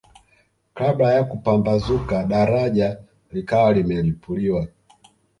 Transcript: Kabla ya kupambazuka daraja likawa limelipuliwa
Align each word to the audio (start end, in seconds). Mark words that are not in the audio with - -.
Kabla 0.73 1.13
ya 1.13 1.23
kupambazuka 1.23 2.23
daraja 2.23 2.97
likawa 3.31 3.73
limelipuliwa 3.73 4.67